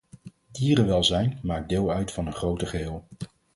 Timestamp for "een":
2.27-2.33